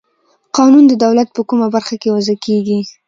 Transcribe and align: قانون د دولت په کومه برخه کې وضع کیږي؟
قانون 0.57 0.83
د 0.87 0.93
دولت 1.03 1.27
په 1.33 1.41
کومه 1.49 1.67
برخه 1.75 1.95
کې 2.01 2.13
وضع 2.15 2.35
کیږي؟ 2.45 2.79